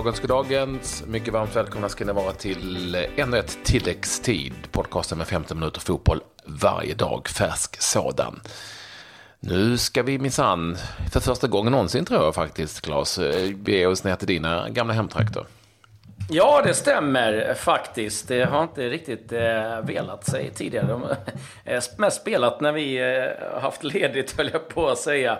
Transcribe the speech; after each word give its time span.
Goddagens, 0.00 0.20
goddagens. 0.20 1.04
Mycket 1.06 1.32
varmt 1.32 1.56
välkomna 1.56 1.88
ska 1.88 2.04
ni 2.04 2.12
vara 2.12 2.32
till 2.32 2.94
ännu 3.16 3.38
ett 3.38 3.58
tilläggstid. 3.64 4.52
Podcasten 4.72 5.18
med 5.18 5.26
15 5.26 5.58
minuter 5.58 5.80
fotboll 5.80 6.20
varje 6.44 6.94
dag, 6.94 7.28
färsk 7.28 7.82
sådan. 7.82 8.40
Nu 9.40 9.78
ska 9.78 10.02
vi 10.02 10.18
minsann, 10.18 10.76
för 11.12 11.20
första 11.20 11.46
gången 11.48 11.72
någonsin 11.72 12.04
tror 12.04 12.24
jag 12.24 12.34
faktiskt, 12.34 12.80
Claes, 12.80 13.18
bege 13.54 13.82
eh, 13.82 13.90
oss 13.90 14.04
ner 14.04 14.16
till 14.16 14.26
dina 14.26 14.68
gamla 14.68 14.92
hemtrakter. 14.92 15.44
Ja, 16.30 16.62
det 16.64 16.74
stämmer 16.74 17.54
faktiskt. 17.54 18.28
Det 18.28 18.44
har 18.44 18.62
inte 18.62 18.88
riktigt 18.88 19.32
eh, 19.32 19.80
velat 19.82 20.26
sig 20.26 20.50
tidigare. 20.54 20.86
De 20.86 21.02
har 21.02 22.00
mest 22.00 22.20
spelat 22.20 22.60
när 22.60 22.72
vi 22.72 22.98
eh, 22.98 23.60
haft 23.62 23.84
ledigt, 23.84 24.36
höll 24.36 24.50
jag 24.52 24.68
på 24.68 24.88
att 24.88 24.98
säga. 24.98 25.38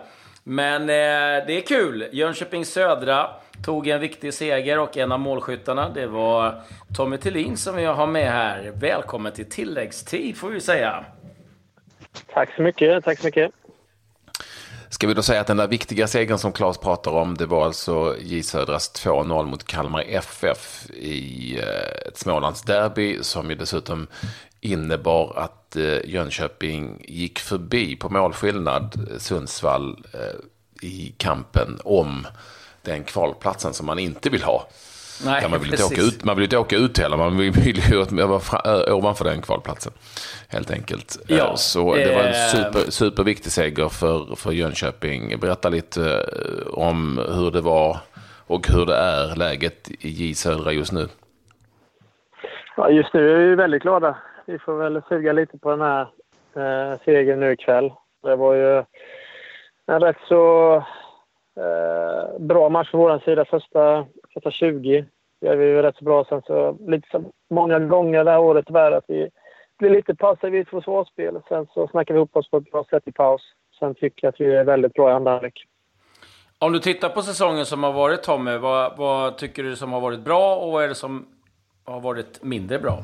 Men 0.51 0.83
eh, 0.83 1.47
det 1.47 1.53
är 1.53 1.67
kul. 1.67 2.09
Jönköping 2.13 2.65
Södra 2.65 3.31
tog 3.65 3.89
en 3.89 4.01
viktig 4.01 4.35
seger 4.35 4.79
och 4.79 4.97
en 4.97 5.13
av 5.13 5.21
målskyttarna, 5.21 5.89
det 5.89 6.07
var 6.07 6.63
Tommy 6.97 7.19
Tillin 7.19 7.57
som 7.57 7.77
vi 7.77 7.85
har 7.85 8.07
med 8.07 8.33
här. 8.33 8.73
Välkommen 8.75 9.33
till 9.33 9.51
tilläggstid, 9.51 10.37
får 10.37 10.49
vi 10.51 10.61
säga. 10.61 11.05
Tack 12.35 12.55
så 12.57 12.63
mycket. 12.63 13.05
Tack 13.05 13.19
så 13.19 13.27
mycket. 13.27 13.51
Ska 14.89 15.07
vi 15.07 15.15
då 15.15 15.23
säga 15.23 15.41
att 15.41 15.47
den 15.47 15.57
där 15.57 15.69
viktiga 15.69 16.07
segern 16.07 16.39
som 16.39 16.53
Claes 16.53 16.79
pratar 16.79 17.11
om, 17.11 17.37
det 17.37 17.47
var 17.47 17.65
alltså 17.65 18.17
J 18.21 18.43
Södras 18.43 19.05
2-0 19.05 19.47
mot 19.47 19.65
Kalmar 19.65 20.05
FF 20.09 20.91
i 20.91 21.59
eh, 21.59 22.09
ett 22.09 22.19
Smålandsderby 22.19 23.23
som 23.23 23.51
ju 23.51 23.57
dessutom 23.57 24.07
innebar 24.61 25.33
att 25.37 25.77
eh, 25.77 26.11
Jönköping 26.11 27.05
gick 27.09 27.39
förbi 27.39 27.97
på 27.97 28.09
målskillnad 28.09 29.09
Sundsvall 29.19 30.05
eh, 30.15 30.89
i 30.89 31.15
kampen 31.17 31.79
om 31.85 32.27
den 32.83 33.05
kvalplatsen 33.05 33.75
som 33.75 33.87
man 33.87 33.99
inte 33.99 34.31
vill 34.31 34.43
ha. 34.43 34.69
Nej, 35.25 35.49
man, 35.51 35.61
vill 35.61 35.71
inte 35.71 35.85
åka 35.85 36.01
ut, 36.01 36.25
man 36.25 36.37
vill 36.37 36.45
inte 36.45 36.59
åka 36.59 36.77
ut 36.77 36.99
heller, 36.99 37.17
man 37.17 37.37
vill 37.37 37.79
ju 37.91 38.25
vara 38.27 38.95
ovanför 38.95 39.25
den 39.25 39.43
kvalplatsen. 39.43 39.93
Helt 40.49 40.71
enkelt. 40.71 41.19
Ja, 41.27 41.57
Så 41.57 41.95
det 41.95 42.15
var 42.15 42.23
en 42.23 42.51
super, 42.51 42.91
superviktig 42.91 43.53
seger 43.53 43.89
för, 43.89 44.37
för 44.37 44.53
Jönköping. 44.53 45.41
Berätta 45.41 45.69
lite 45.69 46.25
om 46.73 47.21
hur 47.35 47.51
det 47.51 47.61
var 47.61 47.99
och 48.47 48.69
hur 48.69 48.87
det 48.87 48.97
är 48.97 49.37
läget 49.37 49.91
i 50.01 50.09
J 50.09 50.35
Södra 50.35 50.73
just 50.73 50.93
nu. 50.93 51.09
Ja, 52.77 52.91
just 52.91 53.15
nu 53.15 53.31
är 53.31 53.49
vi 53.49 53.55
väldigt 53.55 53.83
glada. 53.83 54.17
Vi 54.51 54.59
får 54.59 54.75
väl 54.75 55.03
suga 55.09 55.33
lite 55.33 55.59
på 55.59 55.71
den 55.71 55.81
här 55.81 56.01
eh, 56.57 56.99
segern 57.05 57.41
nu 57.41 57.53
ikväll. 57.53 57.93
Det 58.23 58.37
var 58.37 58.55
ju 58.55 58.85
en 59.87 60.01
rätt 60.01 60.17
så 60.29 60.75
eh, 61.57 62.39
bra 62.39 62.69
match 62.69 62.91
från 62.91 63.01
vår 63.01 63.19
sida. 63.19 63.45
Första, 63.45 64.07
första 64.35 64.51
20 64.51 65.05
gör 65.41 65.57
vi 65.57 65.65
ju 65.65 65.83
rätt 65.83 65.97
så 65.97 66.05
bra. 66.05 66.25
Sen 66.25 66.43
så 66.47 66.77
lite 66.87 67.09
så 67.11 67.25
många 67.51 67.79
gånger 67.79 68.25
det 68.25 68.31
här 68.31 68.39
året 68.39 68.65
tyvärr 68.67 68.93
att 68.93 69.05
vi 69.09 69.29
blir 69.79 69.91
lite 69.91 70.15
passiva 70.15 70.57
i 70.57 70.61
ett 70.61 70.69
försvarsspel. 70.69 71.41
Sen 71.49 71.67
så 71.75 71.89
snackar 71.89 72.15
vi 72.15 72.19
ihop 72.19 72.37
oss 72.37 72.51
på 72.51 72.57
ett 72.57 72.71
bra 72.71 72.85
sätt 72.91 73.03
i 73.07 73.13
paus. 73.13 73.43
Sen 73.79 73.95
tycker 73.95 74.27
jag 74.27 74.29
att 74.29 74.41
vi 74.41 74.55
är 74.55 74.65
väldigt 74.65 74.93
bra 74.93 75.11
i 75.11 75.13
andra 75.13 75.31
halvlek. 75.31 75.65
Om 76.59 76.73
du 76.73 76.79
tittar 76.79 77.09
på 77.09 77.23
säsongen 77.23 77.67
som 77.67 77.83
har 77.83 77.93
varit 77.93 78.23
Tommy, 78.23 78.57
vad, 78.57 78.99
vad 78.99 79.39
tycker 79.39 79.63
du 79.63 79.77
som 79.77 79.93
har 79.93 80.01
varit 80.01 80.21
bra 80.21 80.57
och 80.57 80.73
vad 80.73 80.85
är 80.85 80.89
det 80.89 80.95
som 80.95 81.27
har 81.85 82.01
varit 82.01 82.43
mindre 82.43 82.79
bra? 82.79 82.99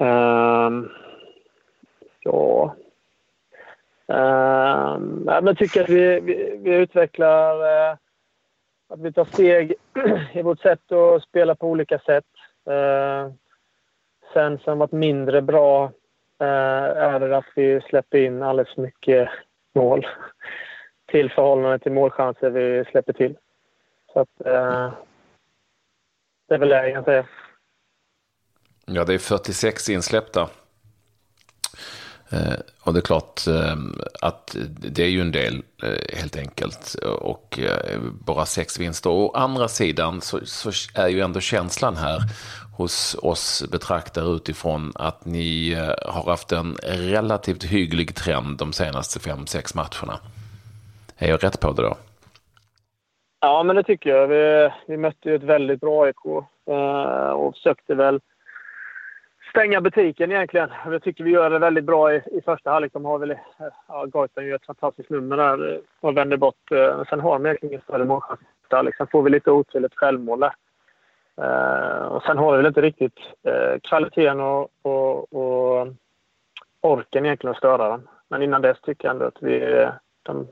Um, 0.00 0.90
ja... 2.20 2.74
Um, 4.06 5.24
jag 5.26 5.58
tycker 5.58 5.82
att 5.82 5.88
vi, 5.88 6.20
vi, 6.20 6.58
vi 6.62 6.74
utvecklar... 6.76 7.54
Uh, 7.54 7.96
att 8.88 9.00
vi 9.00 9.12
tar 9.12 9.24
steg 9.24 9.74
i 10.32 10.42
vårt 10.42 10.60
sätt 10.60 10.92
att 10.92 11.22
spela 11.22 11.54
på 11.54 11.68
olika 11.68 11.98
sätt. 11.98 12.24
Uh, 12.70 13.32
sen 14.32 14.58
som 14.58 14.78
varit 14.78 14.92
mindre 14.92 15.42
bra 15.42 15.84
uh, 16.42 16.88
är 16.96 17.20
det 17.20 17.36
att 17.36 17.52
vi 17.54 17.80
släpper 17.80 18.18
in 18.18 18.42
alldeles 18.42 18.74
för 18.74 18.82
mycket 18.82 19.28
mål 19.74 20.06
till 21.06 21.30
förhållande 21.30 21.78
till 21.78 21.92
målchanser 21.92 22.50
vi 22.50 22.84
släpper 22.84 23.12
till. 23.12 23.36
Så 24.12 24.20
att, 24.20 24.46
uh, 24.46 24.92
det 26.48 26.54
är 26.54 26.58
väl 26.58 26.68
det 26.68 26.88
jag 26.88 26.94
kan 26.94 27.04
säga. 27.04 27.26
Ja, 28.92 29.04
det 29.04 29.14
är 29.14 29.18
46 29.18 29.88
insläppta. 29.88 30.48
Eh, 32.30 32.58
och 32.82 32.92
det 32.92 32.98
är 32.98 33.02
klart 33.02 33.46
eh, 33.46 33.76
att 34.22 34.56
det 34.66 35.02
är 35.02 35.08
ju 35.08 35.20
en 35.20 35.32
del 35.32 35.62
eh, 35.82 36.18
helt 36.18 36.36
enkelt. 36.36 36.94
Och 37.20 37.58
eh, 37.58 38.00
bara 38.26 38.46
sex 38.46 38.80
vinster. 38.80 39.10
Å 39.10 39.32
andra 39.34 39.68
sidan 39.68 40.20
så, 40.20 40.40
så, 40.44 40.70
är 40.94 41.08
ju 41.08 41.20
ändå 41.20 41.40
känslan 41.40 41.96
här 41.96 42.20
hos 42.76 43.16
oss 43.22 43.64
betraktare 43.72 44.28
utifrån 44.34 44.92
att 44.94 45.24
ni 45.24 45.72
eh, 45.72 46.12
har 46.12 46.30
haft 46.30 46.52
en 46.52 46.76
relativt 46.82 47.64
hygglig 47.64 48.14
trend 48.14 48.58
de 48.58 48.72
senaste 48.72 49.20
fem, 49.20 49.46
sex 49.46 49.74
matcherna. 49.74 50.20
Är 51.18 51.28
jag 51.28 51.44
rätt 51.44 51.60
på 51.60 51.72
det 51.72 51.82
då? 51.82 51.96
Ja, 53.40 53.62
men 53.62 53.76
det 53.76 53.82
tycker 53.82 54.10
jag. 54.10 54.28
Vi, 54.28 54.70
vi 54.86 54.96
mötte 54.96 55.28
ju 55.28 55.34
ett 55.34 55.42
väldigt 55.42 55.80
bra 55.80 56.04
AIK 56.04 56.26
eh, 56.70 57.30
och 57.30 57.54
försökte 57.54 57.94
väl 57.94 58.20
stänga 59.50 59.80
butiken 59.80 60.32
egentligen. 60.32 60.70
Jag 60.86 61.02
tycker 61.02 61.24
vi 61.24 61.30
gör 61.30 61.50
det 61.50 61.58
väldigt 61.58 61.84
bra 61.84 62.14
i, 62.14 62.16
i 62.16 62.40
första 62.44 62.70
halvlek. 62.70 62.92
De 62.92 63.04
har 63.04 63.18
väl, 63.18 63.30
eh, 63.30 63.36
ja, 63.88 64.04
Goitom 64.04 64.46
gör 64.46 64.56
ett 64.56 64.66
fantastiskt 64.66 65.10
nummer 65.10 65.36
där 65.36 65.80
och 66.00 66.16
vänder 66.16 66.36
bort. 66.36 66.72
Eh, 66.72 67.04
sen 67.10 67.20
har 67.20 67.32
de 67.32 67.46
egentligen 67.46 67.72
ingen 67.72 67.82
större 67.82 68.04
målchans. 68.04 68.40
Sen 68.70 68.84
liksom 68.84 69.06
får 69.06 69.22
vi 69.22 69.30
lite 69.30 69.50
otur, 69.50 69.84
ett 69.84 69.94
självmål 69.94 70.40
där. 70.40 70.52
Uh, 71.40 72.06
och 72.06 72.22
sen 72.22 72.38
har 72.38 72.52
vi 72.52 72.56
väl 72.56 72.66
inte 72.66 72.80
riktigt 72.80 73.18
uh, 73.48 73.78
kvaliteten 73.82 74.40
och, 74.40 74.68
och, 74.82 75.32
och, 75.32 75.88
orken 76.80 77.24
egentligen 77.24 77.50
att 77.50 77.58
störa 77.58 77.88
dem. 77.88 78.08
Men 78.28 78.42
innan 78.42 78.62
dess 78.62 78.80
tycker 78.80 79.08
jag 79.08 79.12
ändå 79.12 79.24
att 79.24 79.42
vi, 79.42 79.86
de 80.22 80.48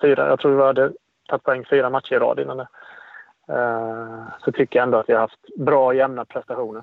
fyra, 0.00 0.28
jag 0.28 0.40
tror 0.40 0.56
vi 0.56 0.62
hade 0.62 0.92
tagit 1.28 1.42
poäng 1.42 1.64
fyra 1.70 1.90
matcher 1.90 2.14
i 2.14 2.18
rad 2.18 2.40
innan 2.40 2.56
det. 2.56 2.68
Uh, 3.52 4.24
så 4.44 4.52
tycker 4.52 4.78
jag 4.78 4.82
ändå 4.82 4.98
att 4.98 5.08
vi 5.08 5.12
har 5.12 5.20
haft 5.20 5.56
bra 5.56 5.94
jämna 5.94 6.24
prestationer. 6.24 6.82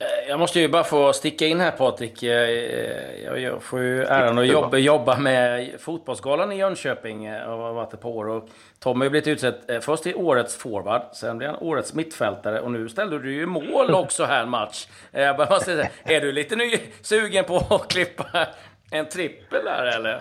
Eh, 0.00 0.28
jag 0.28 0.38
måste 0.38 0.60
ju 0.60 0.68
bara 0.68 0.84
få 0.84 1.12
sticka 1.12 1.46
in 1.46 1.60
här 1.60 1.70
Patrik. 1.70 2.22
Eh, 2.22 3.42
jag 3.42 3.62
får 3.62 3.80
ju 3.80 4.04
äran 4.04 4.38
att 4.38 4.46
jobba, 4.46 4.76
jobba 4.76 5.18
med 5.18 5.70
Fotbollsgalan 5.80 6.52
i 6.52 6.56
Jönköping 6.56 7.24
eh, 7.24 7.50
och 7.50 7.58
har 7.58 7.72
varit 7.72 7.94
ett 7.94 8.00
par 8.00 8.10
år. 8.10 8.28
Och 8.28 8.48
Tom 8.78 8.96
har 8.96 9.04
ju 9.04 9.10
blivit 9.10 9.28
utsedd 9.28 9.54
först 9.82 10.02
till 10.02 10.16
årets 10.16 10.56
forward, 10.56 11.02
sen 11.12 11.38
blev 11.38 11.50
han 11.50 11.58
årets 11.60 11.94
mittfältare 11.94 12.60
och 12.60 12.70
nu 12.70 12.88
ställde 12.88 13.18
du 13.18 13.34
ju 13.34 13.46
mål 13.46 13.90
också 13.94 14.24
här 14.24 14.42
en 14.42 14.48
match. 14.48 14.88
Jag 15.10 15.36
bara 15.36 15.60
säga, 15.60 15.88
är 16.04 16.20
du 16.20 16.32
lite 16.32 16.56
ny, 16.56 16.78
sugen 17.00 17.44
på 17.44 17.56
att 17.56 17.88
klippa 17.88 18.46
en 18.90 19.08
trippel 19.08 19.64
där 19.64 19.96
eller? 19.96 20.20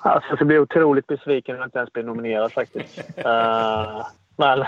Alltså, 0.00 0.28
jag 0.28 0.38
ska 0.38 0.44
bli 0.44 0.58
otroligt 0.58 1.06
besviken 1.06 1.54
om 1.54 1.60
jag 1.60 1.66
inte 1.66 1.78
ens 1.78 1.92
blir 1.92 2.02
nominerad 2.02 2.52
faktiskt. 2.52 2.98
uh, 3.18 4.06
men 4.36 4.64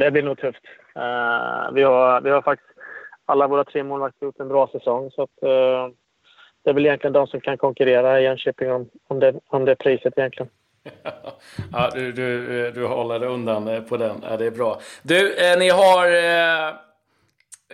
det 0.00 0.10
blir 0.10 0.22
nog 0.22 0.38
tufft. 0.38 0.62
Uh, 0.96 1.72
vi, 1.72 1.82
har, 1.82 2.20
vi 2.20 2.30
har 2.30 2.42
faktiskt 2.42 2.75
alla 3.26 3.46
våra 3.46 3.64
tre 3.64 3.82
målvakter 3.82 4.26
gjort 4.26 4.40
en 4.40 4.48
bra 4.48 4.68
säsong. 4.72 5.10
Så 5.10 5.22
att, 5.22 5.42
uh, 5.42 5.94
det 6.64 6.70
är 6.70 6.74
väl 6.74 6.86
egentligen 6.86 7.12
de 7.12 7.26
som 7.26 7.40
kan 7.40 7.58
konkurrera 7.58 8.20
i 8.20 8.24
Jönköping 8.24 8.72
om, 8.72 8.88
om, 9.08 9.20
det, 9.20 9.34
om 9.48 9.64
det 9.64 9.76
priset 9.76 10.18
egentligen. 10.18 10.50
ja, 11.72 11.90
du, 11.94 12.12
du, 12.12 12.70
du 12.70 12.86
håller 12.86 13.18
dig 13.18 13.28
undan 13.28 13.84
på 13.88 13.96
den. 13.96 14.16
Ja, 14.30 14.36
det 14.36 14.46
är 14.46 14.50
bra. 14.50 14.80
Du, 15.02 15.34
eh, 15.34 15.58
ni 15.58 15.68
har 15.68 16.06
eh, 16.06 16.74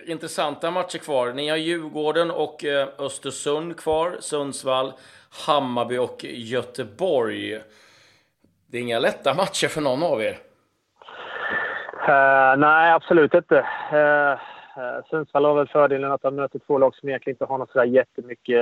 intressanta 0.07 0.71
matcher 0.71 0.99
kvar. 0.99 1.33
Ni 1.33 1.49
har 1.49 1.57
Djurgården 1.57 2.31
och 2.31 2.65
eh, 2.65 2.89
Östersund 2.99 3.77
kvar. 3.77 4.17
Sundsvall, 4.21 4.93
Hammarby 5.47 5.99
och 5.99 6.25
Göteborg. 6.25 7.61
Det 8.67 8.79
är 8.79 8.83
inga 8.83 8.99
lätta 8.99 9.35
matcher 9.35 9.69
för 9.69 9.81
någon 9.81 10.03
av 10.03 10.23
er. 10.23 10.39
Uh, 12.09 12.57
nej, 12.59 12.93
absolut 12.93 13.35
inte. 13.35 13.67
Uh, 13.93 13.99
Eh, 14.33 14.39
Sundsvall 15.11 15.45
har 15.45 15.55
väl 15.55 15.69
fördelen 15.69 16.13
att 16.13 16.23
de 16.23 16.35
möter 16.37 16.59
två 16.59 16.79
lag 16.79 16.95
som 16.95 17.09
egentligen 17.09 17.35
inte 17.35 17.45
har 17.45 17.59
något 17.59 17.71
sådär 17.71 17.85
jättemycket... 17.85 18.57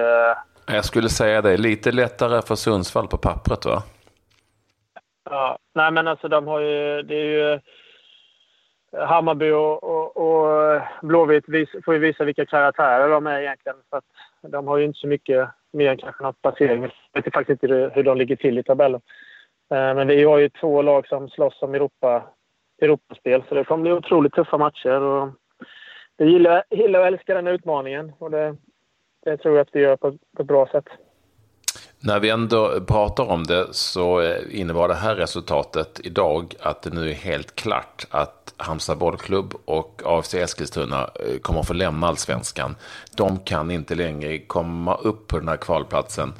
Eh, 0.67 0.75
Jag 0.75 0.85
skulle 0.85 1.09
säga 1.09 1.43
det, 1.43 1.57
lite 1.57 1.93
lättare 1.93 2.43
för 2.43 2.55
Sundsvall 2.55 3.09
på 3.09 3.17
pappret 3.17 3.67
va? 3.67 3.83
Ja, 5.31 5.59
nej 5.75 5.91
men 5.91 6.09
alltså 6.09 6.29
de 6.29 6.47
har 6.47 6.61
ju, 6.61 7.03
det 7.03 7.15
är 7.15 7.25
ju... 7.25 7.61
Hammarby 8.93 9.51
och, 9.51 9.85
och, 9.85 10.17
och 10.17 10.81
Blåvitt 11.03 11.49
vis, 11.49 11.69
får 11.85 11.95
ju 11.95 12.01
visa 12.01 12.25
vilka 12.25 12.47
karaktärer 12.47 13.09
de 13.09 13.27
är 13.27 13.41
egentligen. 13.41 13.79
För 13.91 13.97
att 13.97 14.05
de 14.53 14.67
har 14.67 14.77
ju 14.77 14.85
inte 14.85 14.99
så 14.99 15.07
mycket 15.07 15.49
mer 15.73 15.91
än 15.91 15.97
kanske 15.97 16.23
något 16.23 16.43
placering. 16.43 16.83
Jag 16.83 17.23
vet 17.23 17.35
faktiskt 17.35 17.63
inte 17.63 17.91
hur 17.95 18.03
de 18.03 18.19
ligger 18.19 18.37
till 18.37 18.59
i 18.59 18.63
tabellen. 18.63 19.01
Eh, 19.71 19.95
men 19.95 20.09
vi 20.09 20.25
har 20.25 20.39
ju 20.39 20.49
två 20.49 20.83
lag 20.83 21.07
som 21.07 21.29
slåss 21.29 21.63
om 21.63 21.75
Europa, 21.75 22.23
Europaspel 22.83 23.43
så 23.49 23.55
det 23.55 23.65
kommer 23.65 23.83
bli 23.83 23.93
otroligt 23.93 24.35
tuffa 24.35 24.59
matcher. 24.59 25.01
Och 25.01 25.29
jag 26.21 26.29
gillar, 26.29 26.65
gillar 26.71 27.01
och 27.01 27.07
älskar 27.07 27.35
den 27.35 27.47
utmaningen 27.47 28.13
och 28.19 28.31
det, 28.31 28.57
det 29.25 29.37
tror 29.37 29.57
jag 29.57 29.63
att 29.63 29.75
vi 29.75 29.81
gör 29.81 29.97
på, 29.97 30.19
på 30.37 30.43
ett 30.43 30.49
bra 30.49 30.67
sätt. 30.67 30.85
När 32.03 32.21
vi 32.21 32.31
ändå 32.31 32.81
pratar 32.89 33.31
om 33.31 33.45
det 33.45 33.67
så 33.71 34.21
eh, 34.21 34.61
innebar 34.61 34.89
det 34.89 34.95
här 34.95 35.15
resultatet 35.15 36.01
idag 36.05 36.55
att 36.61 36.83
det 36.83 36.91
nu 36.91 37.11
är 37.11 37.15
helt 37.15 37.55
klart 37.55 38.07
att 38.11 38.55
Halmstad 38.57 38.99
bollklubb 38.99 39.55
och 39.65 40.03
AFC 40.05 40.35
Eskilstuna 40.35 41.03
eh, 41.03 41.39
kommer 41.43 41.61
att 41.61 41.67
få 41.67 41.75
lämna 41.75 42.07
allsvenskan. 42.07 42.77
De 43.17 43.39
kan 43.39 43.71
inte 43.71 43.95
längre 43.95 44.39
komma 44.39 44.95
upp 44.95 45.29
på 45.29 45.39
den 45.39 45.49
här 45.49 45.57
kvalplatsen. 45.57 46.33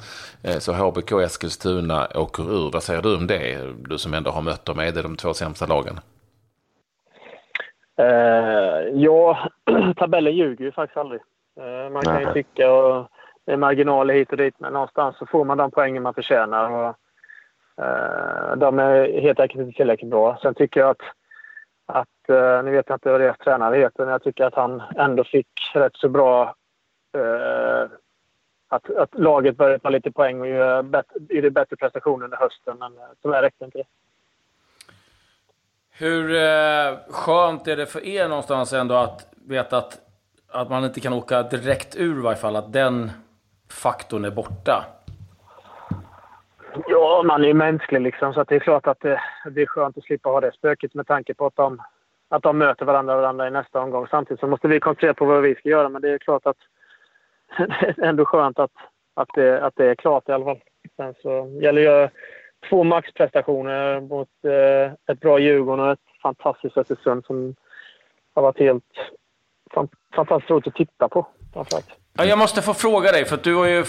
Eh, 0.43 0.57
så 0.57 0.73
HBK 0.73 1.11
och 1.11 1.23
Eskilstuna 1.23 2.07
åker 2.15 2.43
ur. 2.43 2.71
Vad 2.71 2.83
säger 2.83 3.01
du 3.01 3.15
om 3.15 3.27
det? 3.27 3.57
Du 3.89 3.97
som 3.97 4.13
ändå 4.13 4.31
har 4.31 4.41
mött 4.41 4.65
dem, 4.65 4.79
är 4.79 4.91
det 4.91 5.01
de 5.01 5.15
två 5.15 5.33
sämsta 5.33 5.65
lagen? 5.65 5.99
Uh, 7.99 9.01
ja, 9.01 9.50
tabellen 9.95 10.33
ljuger 10.33 10.65
ju 10.65 10.71
faktiskt 10.71 10.97
aldrig. 10.97 11.21
Uh, 11.59 11.89
man 11.91 12.01
kan 12.01 12.21
ju 12.21 12.33
tycka 12.33 12.71
och 12.71 13.07
det 13.45 13.51
är 13.51 13.57
marginaler 13.57 14.13
hit 14.13 14.31
och 14.31 14.37
dit, 14.37 14.55
men 14.57 14.73
någonstans 14.73 15.17
så 15.17 15.25
får 15.25 15.45
man 15.45 15.57
de 15.57 15.71
poängen 15.71 16.03
man 16.03 16.13
förtjänar. 16.13 16.69
Och, 16.71 16.95
uh, 17.81 18.57
de 18.57 18.79
är 18.79 19.21
helt 19.21 19.39
enkelt 19.39 19.61
inte 19.61 19.77
tillräckligt 19.77 20.11
bra. 20.11 20.37
Sen 20.41 20.53
tycker 20.53 20.79
jag 20.79 20.89
att, 20.89 21.01
att 21.85 22.29
uh, 22.29 22.63
nu 22.63 22.71
vet 22.71 22.89
jag 22.89 22.95
inte 22.95 23.11
vad 23.11 23.21
deras 23.21 23.37
tränare 23.37 23.77
heter, 23.77 24.03
men 24.03 24.11
jag 24.11 24.23
tycker 24.23 24.45
att 24.45 24.55
han 24.55 24.81
ändå 24.95 25.23
fick 25.23 25.47
rätt 25.73 25.95
så 25.95 26.09
bra 26.09 26.55
att, 28.69 28.89
att 28.95 29.19
laget 29.19 29.57
började 29.57 29.79
ta 29.79 29.89
lite 29.89 30.11
poäng 30.11 30.41
och 30.41 30.47
göra 30.47 30.83
bättre, 30.83 31.51
bättre 31.51 31.75
prestationer 31.75 32.25
under 32.25 32.37
hösten, 32.37 32.77
men 32.79 32.93
tyvärr 33.21 33.41
räckte 33.41 33.65
inte 33.65 33.77
det. 33.77 33.83
Hur 35.91 36.35
eh, 36.35 36.97
skönt 37.09 37.67
är 37.67 37.77
det 37.77 37.85
för 37.85 38.05
er 38.05 38.27
någonstans 38.27 38.73
ändå 38.73 38.95
att 38.95 39.30
veta 39.47 39.77
att, 39.77 39.99
att 40.47 40.69
man 40.69 40.83
inte 40.83 40.99
kan 40.99 41.13
åka 41.13 41.43
direkt 41.43 41.95
ur 41.95 42.19
i 42.19 42.21
varje 42.21 42.37
fall, 42.37 42.55
att 42.55 42.73
den 42.73 43.11
faktorn 43.69 44.25
är 44.25 44.31
borta? 44.31 44.85
Ja, 46.87 47.23
man 47.25 47.43
är 47.43 47.47
ju 47.47 47.53
mänsklig 47.53 48.01
liksom, 48.01 48.33
så 48.33 48.43
det 48.43 48.55
är 48.55 48.59
klart 48.59 48.87
att 48.87 48.99
det, 48.99 49.21
det, 49.51 49.61
är 49.61 49.65
skönt 49.65 49.97
att 49.97 50.03
slippa 50.03 50.29
ha 50.29 50.41
det 50.41 50.51
spöket 50.51 50.93
med 50.93 51.07
tanke 51.07 51.33
på 51.33 51.45
att 51.45 51.55
de, 51.55 51.81
att 52.29 52.43
de 52.43 52.57
möter 52.57 52.85
varandra, 52.85 53.15
varandra 53.15 53.47
i 53.47 53.51
nästa 53.51 53.79
omgång. 53.79 54.07
Samtidigt 54.07 54.39
så 54.39 54.47
måste 54.47 54.67
vi 54.67 54.79
koncentrera 54.79 55.13
på 55.13 55.25
vad 55.25 55.41
vi 55.41 55.55
ska 55.55 55.69
göra, 55.69 55.89
men 55.89 56.01
det 56.01 56.09
är 56.09 56.17
klart 56.17 56.45
att 56.45 56.57
det 57.57 58.01
är 58.01 58.03
ändå 58.03 58.25
skönt 58.25 58.59
att, 58.59 58.71
att, 59.13 59.29
det, 59.33 59.63
att 59.63 59.75
det 59.75 59.85
är 59.85 59.95
klart 59.95 60.29
i 60.29 60.31
alla 60.31 60.45
fall. 60.45 60.61
Sen 60.95 61.13
så 61.21 61.59
gäller 61.61 61.81
det 61.81 62.09
två 62.69 62.83
maxprestationer 62.83 64.01
mot 64.01 64.29
eh, 64.43 64.93
ett 65.11 65.19
bra 65.19 65.39
Djurgården 65.39 65.85
och 65.85 65.91
ett 65.91 66.21
fantastiskt 66.21 66.77
Östersund 66.77 67.25
som 67.25 67.55
har 68.35 68.41
varit 68.41 68.59
helt 68.59 68.83
fantastiskt 70.15 70.51
roligt 70.51 70.67
att 70.67 70.75
titta 70.75 71.09
på. 71.09 71.27
Ja, 72.17 72.25
jag 72.25 72.39
måste 72.39 72.61
få 72.61 72.73
fråga 72.73 73.11
dig, 73.11 73.25
för 73.25 73.37
du 73.43 73.55
har 73.55 73.65
ju 73.65 73.83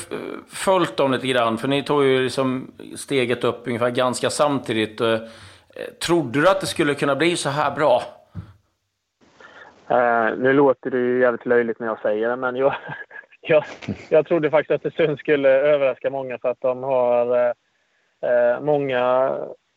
följt 0.48 0.96
dem 0.96 1.12
lite 1.12 1.26
grann. 1.26 1.58
För 1.58 1.68
ni 1.68 1.82
tog 1.82 2.04
ju 2.04 2.22
liksom 2.22 2.72
steget 2.96 3.44
upp 3.44 3.66
ungefär 3.66 3.90
ganska 3.90 4.30
samtidigt. 4.30 5.00
Eh, 5.00 5.18
trodde 6.06 6.40
du 6.40 6.48
att 6.48 6.60
det 6.60 6.66
skulle 6.66 6.94
kunna 6.94 7.16
bli 7.16 7.36
så 7.36 7.48
här 7.48 7.74
bra? 7.76 8.02
Uh, 9.90 10.38
nu 10.38 10.52
låter 10.52 10.90
det 10.90 10.98
ju 10.98 11.20
jävligt 11.20 11.46
löjligt 11.46 11.78
när 11.78 11.86
jag 11.86 12.00
säger 12.00 12.28
det, 12.28 12.36
men 12.36 12.56
jag, 12.56 12.74
jag, 13.40 13.64
jag 14.08 14.26
trodde 14.26 14.50
faktiskt 14.50 14.70
att 14.70 14.86
Östersund 14.86 15.18
skulle 15.18 15.48
överraska 15.48 16.10
många 16.10 16.38
för 16.38 16.48
att 16.48 16.60
de 16.60 16.82
har 16.82 17.36
uh, 17.36 17.52
eh, 18.30 18.60
många 18.60 19.32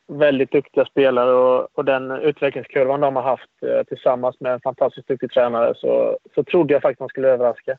väldigt 0.07 0.51
duktiga 0.51 0.85
spelare 0.85 1.33
och, 1.33 1.67
och, 1.73 1.85
den 1.85 2.11
utvecklingskurvan 2.11 3.01
de 3.01 3.15
har 3.15 3.23
haft 3.23 3.63
eh, 3.65 3.83
tillsammans 3.83 4.39
med 4.39 4.53
en 4.53 4.61
fantastiskt 4.61 5.07
duktig 5.07 5.31
tränare 5.31 5.73
så, 5.75 6.17
så 6.35 6.43
trodde 6.43 6.73
jag 6.73 6.81
faktiskt 6.81 6.99
de 6.99 7.09
skulle 7.09 7.27
överraska. 7.27 7.77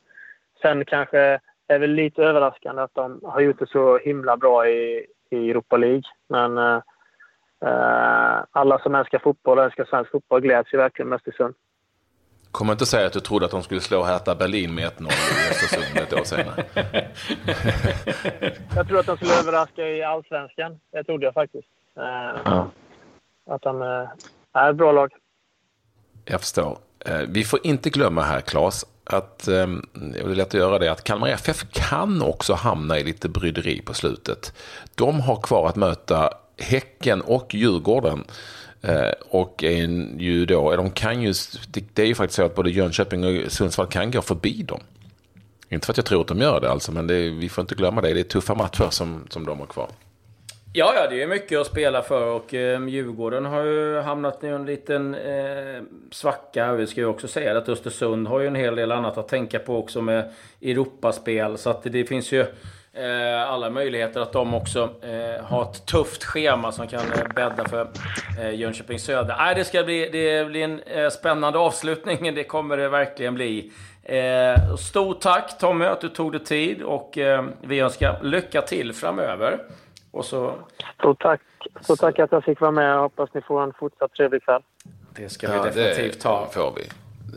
Sen 0.61 0.85
kanske 0.85 1.39
är 1.67 1.79
det 1.79 1.87
lite 1.87 2.23
överraskande 2.23 2.81
att 2.81 2.95
de 2.95 3.19
har 3.23 3.41
gjort 3.41 3.59
det 3.59 3.69
så 3.69 3.97
himla 3.97 4.37
bra 4.37 4.67
i, 4.67 5.05
i 5.29 5.49
Europa 5.49 5.77
League. 5.77 6.03
Men 6.29 6.57
eh, 6.57 6.81
eh 7.65 8.43
alla 8.51 8.79
som 8.79 8.95
älskar 8.95 9.19
fotboll 9.19 9.57
och 9.57 9.63
älskar 9.63 9.85
svensk 9.85 10.11
fotboll 10.11 10.41
gläds 10.41 10.73
ju 10.73 10.77
verkligen 10.77 11.09
med 11.09 11.15
Östersund. 11.15 11.55
Kommer 12.51 12.73
inte 12.73 12.85
säga 12.85 13.07
att 13.07 13.13
du 13.13 13.19
trodde 13.19 13.45
att 13.45 13.51
de 13.51 13.63
skulle 13.63 13.81
slå 13.81 14.03
Hertha 14.03 14.35
Berlin 14.35 14.75
med 14.75 14.83
1-0 14.83 15.03
i 15.03 15.49
Östersund 15.51 15.97
ett 15.97 16.13
år 16.13 16.23
senare. 16.23 16.65
jag 18.75 18.87
tror 18.87 18.99
att 18.99 19.05
de 19.05 19.17
skulle 19.17 19.39
överraska 19.39 19.87
i 19.87 20.03
allsvenskan. 20.03 20.79
Det 20.91 21.03
trodde 21.03 21.25
jag 21.25 21.33
faktiskt. 21.33 21.67
Eh, 21.97 22.41
ja. 22.45 22.69
Att 23.49 23.61
de 23.61 23.81
eh, 23.81 24.09
är 24.53 24.69
ett 24.69 24.75
bra 24.75 24.91
lag. 24.91 25.11
Jag 26.25 26.39
förstår. 26.39 26.77
Eh, 27.05 27.21
vi 27.27 27.43
får 27.43 27.59
inte 27.63 27.89
glömma 27.89 28.21
här, 28.21 28.41
Claes, 28.41 28.85
att, 29.03 29.39
det 29.39 30.19
är 30.19 30.35
lätt 30.35 30.47
att 30.47 30.53
göra 30.53 30.79
det, 30.79 30.91
att 30.91 31.03
Kalmar 31.03 31.27
FF 31.27 31.65
kan 31.71 32.21
också 32.21 32.53
hamna 32.53 32.99
i 32.99 33.03
lite 33.03 33.29
bryderi 33.29 33.81
på 33.81 33.93
slutet. 33.93 34.53
De 34.95 35.19
har 35.19 35.41
kvar 35.41 35.69
att 35.69 35.75
möta 35.75 36.33
Häcken 36.59 37.21
och 37.21 37.55
Djurgården 37.55 38.23
och 39.29 39.63
en, 39.63 40.19
ju 40.19 40.45
då, 40.45 40.75
de 40.75 40.91
kan 40.91 41.21
ju, 41.21 41.33
det 41.93 42.01
är 42.01 42.05
ju 42.05 42.15
faktiskt 42.15 42.35
så 42.35 42.45
att 42.45 42.55
både 42.55 42.69
Jönköping 42.69 43.25
och 43.25 43.51
Sundsvall 43.51 43.87
kan 43.87 44.11
gå 44.11 44.21
förbi 44.21 44.63
dem. 44.63 44.79
Inte 45.69 45.85
för 45.85 45.93
att 45.93 45.97
jag 45.97 46.05
tror 46.05 46.21
att 46.21 46.27
de 46.27 46.39
gör 46.41 46.61
det 46.61 46.71
alltså, 46.71 46.91
men 46.91 47.07
det, 47.07 47.29
vi 47.29 47.49
får 47.49 47.61
inte 47.61 47.75
glömma 47.75 48.01
det. 48.01 48.13
Det 48.13 48.19
är 48.19 48.23
tuffa 48.23 48.55
matcher 48.55 48.87
som, 48.89 49.23
som 49.29 49.45
de 49.45 49.59
har 49.59 49.65
kvar. 49.65 49.89
Ja, 50.77 50.93
ja, 50.95 51.07
det 51.09 51.23
är 51.23 51.27
mycket 51.27 51.59
att 51.59 51.67
spela 51.67 52.01
för 52.01 52.25
och 52.25 52.53
eh, 52.53 52.87
Djurgården 52.87 53.45
har 53.45 53.63
ju 53.63 53.99
hamnat 53.99 54.43
i 54.43 54.47
en 54.47 54.65
liten 54.65 55.15
eh, 55.15 55.81
svacka. 56.11 56.73
Vi 56.73 56.87
ska 56.87 57.01
ju 57.01 57.07
också 57.07 57.27
säga 57.27 57.57
att 57.57 57.69
Östersund 57.69 58.27
har 58.27 58.39
ju 58.39 58.47
en 58.47 58.55
hel 58.55 58.75
del 58.75 58.91
annat 58.91 59.17
att 59.17 59.27
tänka 59.27 59.59
på 59.59 59.77
också 59.77 60.01
med 60.01 60.31
Europaspel. 60.61 61.57
Så 61.57 61.69
att 61.69 61.83
det 61.83 62.05
finns 62.05 62.31
ju 62.31 62.41
eh, 62.93 63.51
alla 63.51 63.69
möjligheter 63.69 64.21
att 64.21 64.33
de 64.33 64.53
också 64.53 64.89
eh, 65.01 65.45
har 65.45 65.61
ett 65.61 65.85
tufft 65.85 66.23
schema 66.23 66.71
som 66.71 66.87
kan 66.87 66.99
eh, 66.99 67.33
bädda 67.35 67.65
för 67.69 67.87
eh, 68.39 68.55
Jönköping 68.55 68.99
Söder. 68.99 69.35
Nej, 69.37 69.55
det 69.55 69.63
ska 69.63 69.83
bli, 69.83 70.09
det 70.11 70.47
blir 70.47 70.63
en 70.63 70.81
eh, 70.81 71.09
spännande 71.09 71.59
avslutning, 71.59 72.35
det 72.35 72.43
kommer 72.43 72.77
det 72.77 72.89
verkligen 72.89 73.33
bli. 73.35 73.71
Eh, 74.03 74.75
stort 74.75 75.21
tack 75.21 75.57
Tommy 75.57 75.85
att 75.85 76.01
du 76.01 76.09
tog 76.09 76.31
dig 76.31 76.43
tid 76.43 76.81
och 76.81 77.17
eh, 77.17 77.45
vi 77.61 77.79
önskar 77.79 78.19
lycka 78.23 78.61
till 78.61 78.93
framöver. 78.93 79.59
Och 80.11 80.25
så... 80.25 80.55
Stort 80.99 81.21
tack. 81.21 81.41
Stort 81.81 81.99
tack 81.99 82.19
att 82.19 82.31
jag 82.31 82.43
fick 82.43 82.61
vara 82.61 82.71
med 82.71 82.95
och 82.95 83.01
hoppas 83.01 83.29
ni 83.33 83.41
får 83.41 83.63
en 83.63 83.73
fortsatt 83.73 84.13
trevlig 84.13 84.43
kväll. 84.43 84.61
Det 85.15 85.29
ska 85.29 85.47
vi 85.47 85.57
ja, 85.57 85.63
definitivt 85.63 86.13
det 86.13 86.19
ta. 86.19 86.47
får 86.51 86.73
vi. 86.75 86.89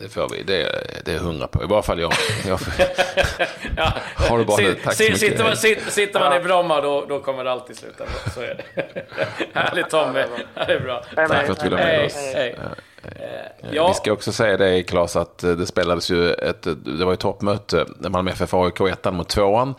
Det 0.03 0.09
får 0.09 0.29
vi. 0.29 0.43
Det, 0.43 0.69
det 1.05 1.13
är 1.13 1.19
hundra 1.19 1.47
på. 1.47 1.63
I 1.63 1.67
varje 1.67 1.83
fall 1.83 2.01
jag. 2.01 2.13
jag 2.47 2.59
ja. 3.77 3.93
Har 4.29 4.39
du 4.39 4.45
bara 4.45 4.57
nu. 4.57 4.75
Tack 4.75 4.95
så 4.95 5.03
mycket. 5.03 5.21
Sitter 5.21 5.45
man, 5.45 5.57
sitter 5.91 6.21
man 6.21 6.37
i 6.37 6.41
Bromma 6.41 6.81
då, 6.81 7.05
då 7.09 7.21
kommer 7.21 7.45
det 7.45 7.53
alltid 7.53 7.77
sluta 7.77 8.05
bra. 8.05 8.33
Så 8.35 8.41
är 8.41 8.55
det. 8.75 9.05
Härligt 9.61 9.91
Tommy. 9.91 10.25
Det 10.55 10.73
är 10.73 10.81
bra. 10.81 11.03
Tack 11.15 11.47
för 11.47 11.53
att 11.53 11.61
du 11.61 11.65
ville 11.65 11.77
med 11.77 12.07
oss. 12.07 12.33
Hej. 12.35 12.57
Ja. 13.73 13.89
Vi 13.89 13.95
ska 13.95 14.13
också 14.13 14.33
säga 14.33 14.57
det 14.57 14.83
Claes 14.83 15.17
att 15.17 15.39
det 15.39 15.67
spelades 15.67 16.11
ju 16.11 16.33
ett, 16.33 16.63
det 16.85 17.05
var 17.05 17.13
ju 17.13 17.17
toppmöte 17.17 17.87
Malmö 18.09 18.31
FF 18.31 18.55
AIK 18.55 18.81
1 18.81 19.15
mot 19.15 19.29
2 19.29 19.75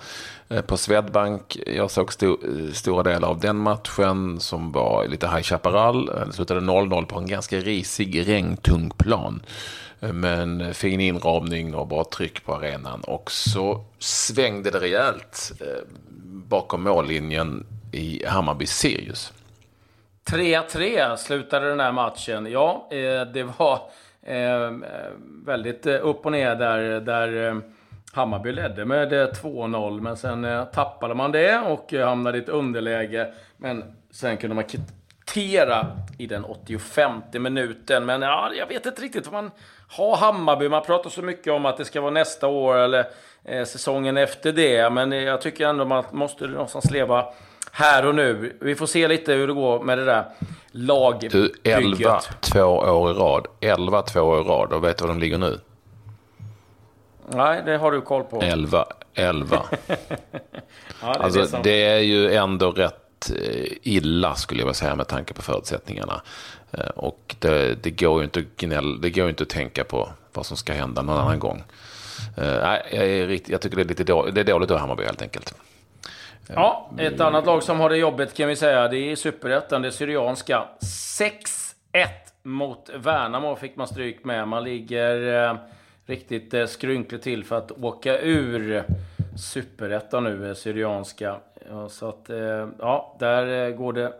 eh, 0.50 0.62
på 0.62 0.78
Swedbank. 0.78 1.58
Jag 1.68 1.92
såg 1.92 2.14
sto, 2.14 2.38
stora 2.74 3.04
delar 3.04 3.28
av 3.28 3.40
den 3.40 3.58
matchen 3.58 4.40
som 4.40 4.72
var 4.72 5.08
lite 5.08 5.28
High 5.28 5.42
Chaparral. 5.42 6.06
Det 6.06 6.34
slutade 6.34 6.60
0-0 6.60 7.06
på 7.06 7.20
en 7.20 7.28
ganska 7.28 7.58
risig 7.58 8.28
regntung 8.28 8.92
plan. 8.98 9.42
Men 10.00 10.74
fin 10.74 11.00
inramning 11.00 11.76
och 11.76 11.88
bra 11.88 12.04
tryck 12.04 12.46
på 12.46 12.56
arenan. 12.56 13.02
Och 13.02 13.32
så 13.32 13.86
svängde 14.00 14.72
det 14.72 14.80
rejält 14.80 15.52
eh, 15.60 15.68
bakom 16.24 16.84
mållinjen 16.84 17.66
i 17.92 18.26
Hammarby 18.26 18.66
Sirius. 18.66 19.34
3-3 20.30 21.16
slutade 21.16 21.70
den 21.70 21.80
här 21.80 21.92
matchen. 21.92 22.46
Ja, 22.52 22.88
eh, 22.92 23.22
det 23.34 23.44
var 23.58 23.80
eh, 24.22 24.64
eh, 24.64 24.72
väldigt 25.46 25.86
upp 25.86 26.26
och 26.26 26.32
ner 26.32 26.56
där, 26.56 27.02
där 27.02 27.62
Hammarby 28.14 28.52
ledde 28.52 28.86
med 28.86 29.12
2-0. 29.14 30.02
Men 30.02 30.18
sen 30.18 30.66
tappade 30.74 31.14
man 31.14 31.32
det 31.32 31.60
och 31.60 31.94
hamnade 31.94 32.38
i 32.38 32.42
ett 32.42 32.50
underläge. 32.50 33.34
Men 33.58 33.84
sen 34.12 34.38
kunde 34.38 34.56
man 34.56 34.64
kvittera 34.64 35.88
i 36.18 36.28
den 36.28 36.46
85 36.46 37.22
minuten. 37.32 38.06
Men 38.06 38.22
ja, 38.22 38.52
jag 38.54 38.68
vet 38.68 38.86
inte 38.86 39.02
riktigt 39.02 39.26
vad 39.26 39.44
man 39.44 39.52
har 39.88 40.18
Hammarby. 40.18 40.70
Man 40.70 40.84
pratar 40.84 41.10
så 41.10 41.22
mycket 41.22 41.54
om 41.54 41.66
att 41.66 41.78
det 41.78 41.86
ska 41.86 42.02
vara 42.02 42.12
nästa 42.12 42.48
år 42.48 42.78
eller 42.78 43.06
eh, 43.44 43.66
säsongen 43.66 44.18
efter 44.18 44.52
det. 44.52 44.90
Men 44.90 45.12
jag 45.12 45.42
tycker 45.42 45.68
ändå 45.68 45.86
man 45.86 46.04
måste 46.12 46.48
någonstans 46.48 46.92
leva 46.92 47.26
här 47.72 48.06
och 48.06 48.16
nu. 48.16 48.58
Vi 48.62 48.76
får 48.76 48.86
se 48.86 49.08
lite 49.08 49.34
hur 49.34 49.48
det 49.48 49.54
går 49.54 49.84
med 49.84 49.98
det 49.98 50.06
där 50.06 50.26
lagbygget. 50.72 51.32
Du, 51.32 51.72
11 51.72 52.22
två 52.40 52.64
år 52.64 53.12
i 53.12 53.14
rad. 53.14 53.48
11 53.60 54.02
två 54.02 54.22
år 54.22 54.42
i 54.42 54.44
rad. 54.44 54.74
Och 54.74 54.84
vet 54.84 54.98
du 54.98 55.04
var 55.04 55.10
de 55.10 55.20
ligger 55.20 55.38
nu? 55.38 55.60
Nej, 57.28 57.62
det 57.66 57.78
har 57.78 57.92
du 57.92 58.02
koll 58.02 58.24
på. 58.24 58.42
11. 58.42 58.86
11. 59.14 59.64
ja, 59.88 59.96
det, 61.00 61.08
alltså, 61.20 61.40
det, 61.40 61.48
som... 61.48 61.62
det 61.64 61.84
är 61.84 62.00
ju 62.00 62.34
ändå 62.34 62.72
rätt 62.72 63.32
eh, 63.32 63.72
illa 63.82 64.36
skulle 64.36 64.62
jag 64.62 64.66
vilja 64.66 64.74
säga 64.74 64.96
med 64.96 65.08
tanke 65.08 65.34
på 65.34 65.42
förutsättningarna. 65.42 66.22
Eh, 66.72 66.86
och 66.86 67.36
det, 67.40 67.84
det, 67.84 67.92
går 67.92 68.20
ju 68.20 68.24
inte 68.24 68.40
att 68.40 68.58
gnäll, 68.58 69.02
det 69.02 69.10
går 69.10 69.30
inte 69.30 69.44
att 69.44 69.50
tänka 69.50 69.84
på 69.84 70.10
vad 70.34 70.46
som 70.46 70.58
ska 70.58 70.74
hända 70.74 71.02
någon 71.02 71.18
annan 71.18 71.40
gång. 71.40 71.64
Uh, 72.38 72.46
jag, 72.46 72.94
är 72.94 73.52
jag 73.52 73.62
tycker 73.62 73.76
det 73.76 73.84
är 73.84 73.88
lite 73.88 74.04
dåligt, 74.04 74.36
det 74.36 74.42
är 74.42 74.46
dåligt 74.46 74.72
av 74.72 74.78
Hammarby 74.78 75.04
helt 75.04 75.22
enkelt. 75.22 75.54
Ja, 76.56 76.92
ett 76.98 77.20
annat 77.20 77.46
lag 77.46 77.64
som 77.64 77.80
har 77.80 77.90
det 77.90 77.98
jobbigt 77.98 78.34
kan 78.34 78.48
vi 78.48 78.56
säga, 78.56 78.88
det 78.88 78.98
är 78.98 79.16
Superettan, 79.16 79.82
det 79.82 79.92
Syrianska. 79.92 80.64
6-1 81.20 81.30
mot 82.44 82.90
Värnamo 82.96 83.56
fick 83.56 83.76
man 83.76 83.88
stryk 83.88 84.24
med. 84.24 84.48
Man 84.48 84.64
ligger 84.64 85.46
eh, 85.50 85.56
riktigt 86.06 86.54
eh, 86.54 86.66
skrynkligt 86.66 87.24
till 87.24 87.44
för 87.44 87.58
att 87.58 87.72
åka 87.72 88.20
ur 88.20 88.84
Superettan 89.42 90.24
nu, 90.24 90.50
eh, 90.50 90.56
Syrianska. 90.56 91.36
Så 91.90 92.10
att, 92.10 92.30
eh, 92.30 92.68
ja, 92.80 93.16
där 93.20 93.68
eh, 93.68 93.76
går 93.76 93.94
det 93.94 94.14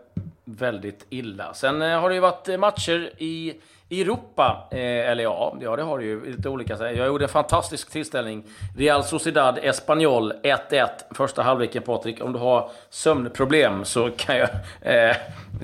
väldigt 0.44 1.06
illa. 1.10 1.54
Sen 1.54 1.80
har 1.80 2.08
det 2.08 2.14
ju 2.14 2.20
varit 2.20 2.60
matcher 2.60 3.10
i 3.18 3.54
Europa, 3.90 4.68
eller 4.70 5.24
ja, 5.24 5.56
ja, 5.60 5.76
det 5.76 5.82
har 5.82 5.98
det 5.98 6.04
ju 6.04 6.36
lite 6.36 6.48
olika. 6.48 6.92
Jag 6.92 7.06
gjorde 7.06 7.24
en 7.24 7.28
fantastisk 7.28 7.90
tillställning. 7.90 8.44
Real 8.76 9.04
Sociedad 9.04 9.58
Espanyol 9.62 10.32
1-1 10.42 10.88
första 11.10 11.42
halvleken 11.42 11.82
Patrik. 11.82 12.24
Om 12.24 12.32
du 12.32 12.38
har 12.38 12.70
sömnproblem 12.90 13.84
så 13.84 14.10
kan 14.16 14.36
jag 14.36 14.48
eh, 14.80 15.16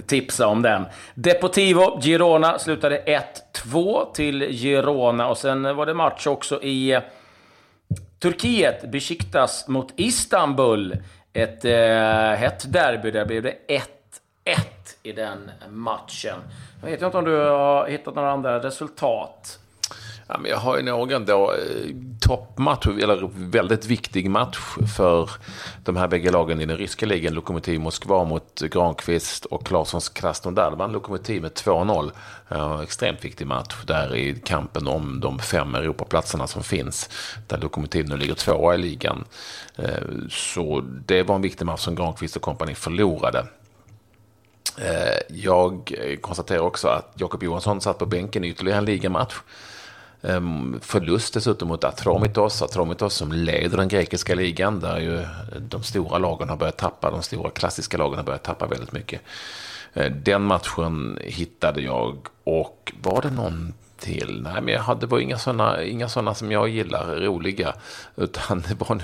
tipsa 0.07 0.47
om 0.47 0.63
den. 0.63 0.85
Deportivo 1.15 2.01
Girona 2.01 2.59
slutade 2.59 3.23
1-2 3.55 4.13
till 4.13 4.43
Girona 4.43 5.29
och 5.29 5.39
sen 5.39 5.77
var 5.77 5.87
det 5.87 5.95
match 5.95 6.27
också 6.27 6.63
i 6.63 7.01
Turkiet. 8.19 8.91
Besiktas 8.91 9.69
mot 9.69 9.93
Istanbul. 9.97 10.97
Ett 11.33 11.65
eh, 11.65 11.73
hett 12.33 12.73
derby. 12.73 13.11
Där 13.11 13.25
blev 13.25 13.43
det 13.43 13.55
1-1 13.69 13.83
i 15.03 15.13
den 15.13 15.51
matchen. 15.71 16.39
Jag 16.83 16.91
vet 16.91 17.03
inte 17.03 17.19
om 17.19 17.25
du 17.25 17.37
har 17.37 17.89
hittat 17.89 18.15
några 18.15 18.31
andra 18.31 18.63
resultat. 18.63 19.59
Ja, 20.29 20.39
men 20.39 20.51
jag 20.51 20.59
har 20.59 20.77
ju 20.77 20.83
någon 20.83 21.25
då 21.25 21.53
eh, 21.53 21.95
toppmatch, 22.29 22.87
eller 22.87 23.31
väldigt 23.35 23.87
viktig 23.87 24.31
match 24.31 24.59
för 24.97 25.31
de 25.85 25.97
här 25.97 26.09
bägge 26.09 26.31
lagen 26.31 26.61
i 26.61 26.67
den 26.67 26.77
ryska 26.77 27.07
ligan. 27.07 27.35
Lokomotiv 27.35 27.81
Moskva 27.81 28.25
mot 28.25 28.61
Granqvist 28.61 29.45
och 29.45 29.67
Klarssons 29.67 30.09
Krasnodar. 30.09 30.71
vann 30.71 30.93
Lokomotiv 30.93 31.43
med 31.43 31.53
2-0. 31.53 32.11
Eh, 32.49 32.81
extremt 32.81 33.25
viktig 33.25 33.47
match 33.47 33.77
där 33.87 34.17
i 34.17 34.35
kampen 34.45 34.89
om 34.89 35.21
de 35.21 35.39
fem 35.39 35.75
Europaplatserna 35.75 36.47
som 36.47 36.63
finns. 36.63 37.11
Där 37.47 37.59
Lokomotiv 37.59 38.09
nu 38.09 38.17
ligger 38.17 38.35
tvåa 38.35 38.75
i 38.75 38.79
ligan. 38.79 39.25
Eh, 39.77 39.89
så 40.31 40.81
det 41.07 41.23
var 41.23 41.35
en 41.35 41.43
viktig 41.43 41.65
match 41.65 41.81
som 41.81 41.95
Granqvist 41.95 42.37
och 42.37 42.43
kompani 42.43 42.75
förlorade. 42.75 43.47
Eh, 44.79 45.37
jag 45.37 45.95
konstaterar 46.21 46.61
också 46.61 46.89
att 46.89 47.13
Jakob 47.15 47.43
Johansson 47.43 47.81
satt 47.81 47.99
på 47.99 48.07
bänken 48.07 48.45
i 48.45 48.49
ytterligare 48.49 48.79
en 48.79 48.85
ligamatch. 48.85 49.35
Ehm, 50.23 50.81
förlust 50.83 51.35
dessutom 51.35 51.69
mot 51.69 51.85
Atromitos. 51.85 52.63
Atromitos 52.63 53.15
som 53.15 53.33
leder 53.33 53.77
den 53.77 53.89
grekiska 53.89 54.35
ligan 54.35 54.81
där 54.81 54.99
ju 54.99 55.27
de 55.61 55.83
stora 55.83 56.19
lagen 56.19 56.49
har 56.49 56.57
börjat 56.57 56.77
tappa. 56.77 57.11
De 57.11 57.23
stora 57.23 57.51
klassiska 57.51 57.97
lagen 57.97 58.17
har 58.17 58.25
börjat 58.25 58.43
tappa 58.43 58.67
väldigt 58.67 58.93
mycket. 58.93 59.21
Ehm, 59.95 60.23
den 60.23 60.43
matchen 60.43 61.19
hittade 61.23 61.81
jag 61.81 62.29
och 62.45 62.93
var 63.03 63.23
det 63.23 63.31
någon 63.31 63.75
till. 63.99 64.43
Nej, 64.43 64.63
men 64.63 64.75
jag 64.75 64.81
hade, 64.81 65.01
det 65.01 65.07
var 65.07 65.19
inga 65.19 65.39
sådana 65.39 65.83
inga 65.83 66.09
såna 66.09 66.35
som 66.35 66.53
jag 66.53 66.69
gillar, 66.69 67.17
roliga. 67.17 67.75
Utan 68.17 68.65
det 68.69 68.75
var, 68.75 68.95
nog, 68.95 69.03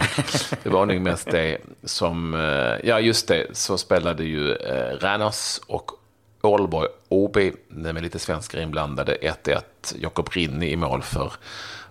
det 0.63 0.71
var 0.71 0.87
nog 0.87 1.01
mest 1.01 1.31
det 1.31 1.59
som, 1.85 2.35
eh, 2.35 2.89
ja 2.89 3.01
just 3.01 3.29
det, 3.29 3.47
så 3.53 3.79
spelade 3.79 4.25
ju 4.25 4.53
eh, 4.53 4.99
Ranos. 5.01 5.61
Och 5.67 5.91
Ålborg 6.49 6.89
OB 7.09 7.37
med 7.69 8.03
lite 8.03 8.19
svenskar 8.19 8.61
inblandade 8.61 9.17
1-1. 9.45 9.61
Jakob 9.99 10.29
Rinni 10.29 10.71
i 10.71 10.77
mål 10.77 11.03
för, 11.03 11.33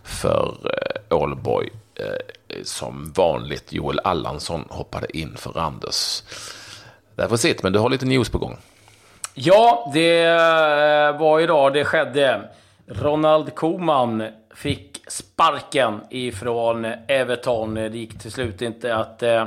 för 0.04 0.56
eh, 0.64 1.18
Ålborg. 1.18 1.70
Eh, 1.96 2.64
som 2.64 3.12
vanligt 3.16 3.74
Joel 3.74 4.00
Allansson 4.04 4.66
hoppade 4.70 5.18
in 5.18 5.38
för 5.38 5.52
Randers. 5.52 6.24
Därför 7.16 7.38
sitt, 7.38 7.64
men 7.64 7.74
du 7.74 7.80
har 7.80 7.90
lite 7.90 8.06
news 8.06 8.30
på 8.30 8.38
gång. 8.38 8.58
Ja, 9.34 9.92
det 9.94 10.24
eh, 10.24 11.20
var 11.20 11.40
idag 11.40 11.74
det 11.74 11.86
skedde. 11.86 12.50
Ronald 12.88 13.56
Koeman 13.56 14.24
fick 14.56 15.04
sparken 15.08 16.02
ifrån 16.10 16.86
Everton. 17.08 17.74
Det 17.74 17.98
gick 17.98 18.20
till 18.20 18.32
slut 18.32 18.62
inte 18.62 18.96
att 18.96 19.24
eh, 19.24 19.46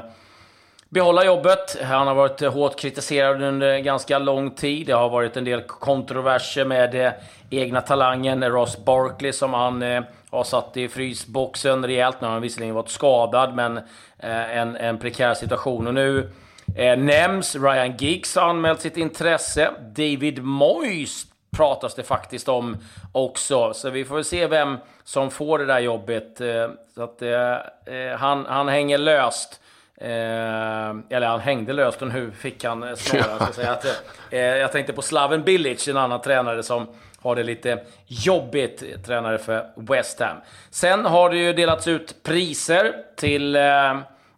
behålla 0.88 1.24
jobbet. 1.24 1.76
Han 1.82 2.06
har 2.06 2.14
varit 2.14 2.40
hårt 2.40 2.78
kritiserad 2.78 3.42
under 3.42 3.78
ganska 3.78 4.18
lång 4.18 4.50
tid. 4.50 4.86
Det 4.86 4.92
har 4.92 5.08
varit 5.08 5.36
en 5.36 5.44
del 5.44 5.62
kontroverser 5.62 6.64
med 6.64 7.06
eh, 7.06 7.12
egna 7.50 7.80
talangen 7.80 8.44
Ross 8.44 8.84
Barkley 8.84 9.32
som 9.32 9.54
han 9.54 9.82
eh, 9.82 10.02
har 10.30 10.44
satt 10.44 10.76
i 10.76 10.88
frysboxen 10.88 11.86
rejält. 11.86 12.20
Nu 12.20 12.26
har 12.26 12.32
han 12.32 12.42
visserligen 12.42 12.74
varit 12.74 12.88
skadad, 12.88 13.54
men 13.54 13.76
eh, 14.18 14.56
en, 14.58 14.76
en 14.76 14.98
prekär 14.98 15.34
situation. 15.34 15.86
Och 15.86 15.94
nu 15.94 16.30
eh, 16.76 16.98
nämns 16.98 17.56
Ryan 17.56 17.96
Giggs 17.96 18.36
har 18.36 18.48
anmält 18.48 18.80
sitt 18.80 18.96
intresse. 18.96 19.70
David 19.80 20.42
Moyes 20.42 21.26
pratas 21.56 21.94
det 21.94 22.02
faktiskt 22.02 22.48
om 22.48 22.76
också. 23.12 23.74
Så 23.74 23.90
vi 23.90 24.04
får 24.04 24.14
väl 24.14 24.24
se 24.24 24.46
vem 24.46 24.76
som 25.04 25.30
får 25.30 25.58
det 25.58 25.66
där 25.66 25.80
jobbet. 25.80 26.40
Eh, 26.40 26.68
så 26.94 27.02
att 27.02 27.22
eh, 27.22 27.52
eh, 27.96 28.16
han, 28.18 28.46
han 28.46 28.68
hänger 28.68 28.98
löst 28.98 29.60
eller 29.98 31.26
han 31.26 31.40
hängde 31.40 31.72
löst 31.72 32.02
och 32.02 32.08
nu 32.08 32.30
fick 32.30 32.64
han 32.64 32.96
snarare. 32.96 33.52
säga 33.52 33.72
att, 33.72 33.86
jag 34.30 34.72
tänkte 34.72 34.92
på 34.92 35.02
Slaven 35.02 35.42
Bilic, 35.42 35.88
en 35.88 35.96
annan 35.96 36.20
tränare 36.20 36.62
som 36.62 36.86
har 37.22 37.36
det 37.36 37.42
lite 37.42 37.78
jobbigt. 38.06 39.04
Tränare 39.06 39.38
för 39.38 39.66
West 39.76 40.20
Ham. 40.20 40.36
Sen 40.70 41.04
har 41.04 41.30
det 41.30 41.36
ju 41.36 41.52
delats 41.52 41.88
ut 41.88 42.22
priser 42.22 42.92
till 43.16 43.56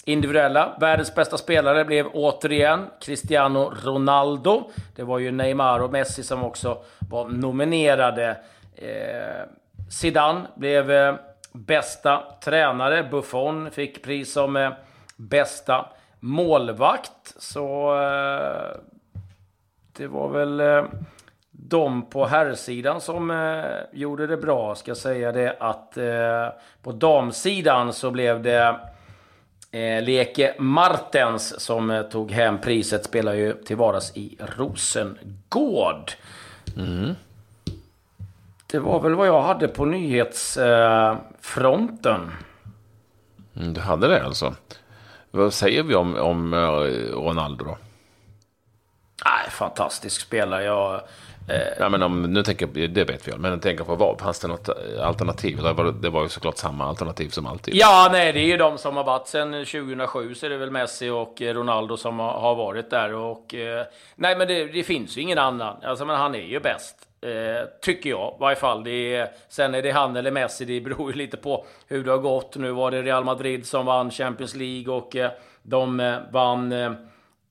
individuella. 0.08 0.76
Världens 0.80 1.14
bästa 1.14 1.38
spelare 1.38 1.84
blev 1.84 2.06
återigen 2.06 2.86
Cristiano 3.00 3.72
Ronaldo. 3.84 4.70
Det 4.96 5.02
var 5.02 5.18
ju 5.18 5.30
Neymar 5.30 5.80
och 5.80 5.92
Messi 5.92 6.22
som 6.22 6.44
också 6.44 6.78
var 7.10 7.28
nominerade. 7.28 8.36
Eh, 8.76 9.48
Zidane 9.90 10.40
blev 10.54 10.90
eh, 10.90 11.14
bästa 11.52 12.22
tränare. 12.44 13.02
Buffon 13.02 13.70
fick 13.70 14.04
pris 14.04 14.32
som 14.32 14.56
eh, 14.56 14.70
bästa 15.18 15.86
målvakt. 16.20 17.34
Så 17.36 17.94
eh, 18.02 18.76
det 19.92 20.06
var 20.06 20.28
väl 20.28 20.60
eh, 20.60 20.84
de 21.50 22.02
på 22.02 22.26
herrsidan 22.26 23.00
som 23.00 23.30
eh, 23.30 23.64
gjorde 23.92 24.26
det 24.26 24.36
bra. 24.36 24.74
Ska 24.74 24.94
säga 24.94 25.32
det 25.32 25.56
att 25.60 25.98
på 26.82 26.92
damsidan 26.92 27.92
så 27.92 28.10
blev 28.10 28.42
det 28.42 28.76
Leke 30.02 30.54
Martens 30.58 31.60
som 31.60 32.04
tog 32.10 32.30
hem 32.30 32.60
priset 32.60 33.04
spelar 33.04 33.32
ju 33.32 33.52
till 33.52 33.76
vardags 33.76 34.16
i 34.16 34.38
Rosengård. 34.56 36.12
Mm. 36.76 37.14
Det 38.66 38.78
var 38.78 39.00
väl 39.00 39.14
vad 39.14 39.28
jag 39.28 39.42
hade 39.42 39.68
på 39.68 39.84
nyhetsfronten. 39.84 42.30
Mm, 43.56 43.74
du 43.74 43.80
hade 43.80 44.08
det 44.08 44.24
alltså? 44.24 44.54
Vad 45.30 45.54
säger 45.54 45.82
vi 45.82 45.94
om, 45.94 46.16
om 46.16 46.54
eh, 46.54 46.58
Ronaldo 47.14 47.64
då? 47.64 47.78
Nej, 49.24 49.50
fantastisk 49.50 50.20
spelare. 50.20 50.64
Jag 50.64 51.00
Eh, 51.48 51.68
ja, 51.78 51.88
men 51.88 52.02
om, 52.02 52.22
nu 52.22 52.42
tänker 52.42 52.68
jag, 52.74 52.90
det 52.90 53.04
vet 53.04 53.28
vi 53.28 53.32
men 53.36 53.50
jag 53.50 53.62
tänker 53.62 53.84
på 53.84 53.94
vad, 53.94 54.20
fanns 54.20 54.40
det 54.40 54.48
något 54.48 54.68
alternativ? 55.00 55.56
Det 55.56 55.72
var, 55.72 55.92
det 55.92 56.10
var 56.10 56.22
ju 56.22 56.28
såklart 56.28 56.56
samma 56.56 56.88
alternativ 56.88 57.28
som 57.28 57.46
alltid. 57.46 57.74
Ja, 57.74 58.08
nej, 58.12 58.32
det 58.32 58.40
är 58.40 58.46
ju 58.46 58.56
de 58.56 58.78
som 58.78 58.96
har 58.96 59.04
varit 59.04 59.28
sedan 59.28 59.52
2007 59.52 60.34
så 60.34 60.46
är 60.46 60.50
det 60.50 60.56
väl 60.56 60.70
Messi 60.70 61.08
och 61.08 61.40
Ronaldo 61.40 61.96
som 61.96 62.18
har 62.18 62.54
varit 62.54 62.90
där. 62.90 63.14
Och, 63.14 63.54
eh, 63.54 63.86
nej, 64.14 64.38
men 64.38 64.48
det, 64.48 64.64
det, 64.64 64.82
finns 64.82 65.16
ju 65.16 65.20
ingen 65.20 65.38
annan. 65.38 65.76
Alltså, 65.82 66.04
men 66.04 66.16
han 66.16 66.34
är 66.34 66.46
ju 66.46 66.60
bäst. 66.60 67.07
Eh, 67.20 67.68
tycker 67.80 68.10
jag 68.10 68.34
i 68.36 68.40
varje 68.40 68.56
fall. 68.56 68.84
Det 68.84 69.14
är, 69.14 69.28
sen 69.48 69.74
är 69.74 69.82
det 69.82 69.90
han 69.90 70.16
eller 70.16 70.30
Messi, 70.30 70.64
det 70.64 70.80
beror 70.80 71.10
ju 71.10 71.18
lite 71.18 71.36
på 71.36 71.64
hur 71.86 72.04
det 72.04 72.10
har 72.10 72.18
gått. 72.18 72.56
Nu 72.56 72.70
var 72.70 72.90
det 72.90 73.02
Real 73.02 73.24
Madrid 73.24 73.66
som 73.66 73.86
vann 73.86 74.10
Champions 74.10 74.54
League 74.54 74.94
och 74.94 75.16
eh, 75.16 75.30
de 75.62 76.00
eh, 76.00 76.16
vann 76.30 76.72
eh, 76.72 76.92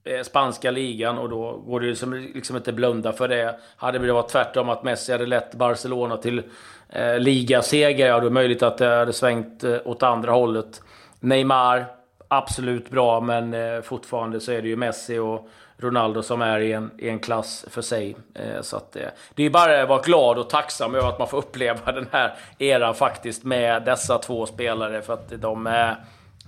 eh 0.05 0.21
spanska 0.23 0.71
ligan 0.71 1.17
och 1.17 1.29
då 1.29 1.51
går 1.57 1.79
det 1.79 1.87
liksom, 1.87 2.13
liksom 2.13 2.55
inte 2.55 2.73
blunda 2.73 3.13
för 3.13 3.27
det. 3.27 3.59
Hade 3.77 3.99
det 3.99 4.13
varit 4.13 4.29
tvärtom 4.29 4.69
att 4.69 4.83
Messi 4.83 5.11
hade 5.11 5.25
lett 5.25 5.55
Barcelona 5.55 6.17
till 6.17 6.43
eh, 6.89 7.19
ligaseger, 7.19 8.07
ja 8.07 8.13
då 8.13 8.19
är 8.19 8.29
det 8.29 8.29
möjligt 8.29 8.63
att 8.63 8.77
det 8.77 8.95
hade 8.95 9.13
svängt 9.13 9.63
eh, 9.63 9.77
åt 9.85 10.03
andra 10.03 10.31
hållet. 10.31 10.81
Neymar, 11.19 11.85
absolut 12.27 12.89
bra, 12.89 13.21
men 13.21 13.53
eh, 13.53 13.81
fortfarande 13.81 14.39
så 14.39 14.51
är 14.51 14.61
det 14.61 14.67
ju 14.67 14.75
Messi 14.75 15.17
och 15.17 15.49
Ronaldo 15.79 16.23
som 16.23 16.41
är 16.41 16.59
i 16.59 16.73
en, 16.73 16.91
i 16.97 17.09
en 17.09 17.19
klass 17.19 17.65
för 17.69 17.81
sig. 17.81 18.15
Eh, 18.33 18.61
så 18.61 18.77
att, 18.77 18.95
eh, 18.95 19.07
det 19.35 19.43
är 19.43 19.49
bara 19.49 19.81
att 19.81 19.89
vara 19.89 20.01
glad 20.01 20.37
och 20.37 20.49
tacksam 20.49 20.95
över 20.95 21.09
att 21.09 21.19
man 21.19 21.27
får 21.27 21.37
uppleva 21.47 21.91
den 21.91 22.07
här 22.11 22.35
eran 22.57 22.95
faktiskt 22.95 23.43
med 23.43 23.83
dessa 23.83 24.17
två 24.17 24.45
spelare, 24.45 25.01
för 25.01 25.13
att 25.13 25.41
de 25.41 25.67
är 25.67 25.95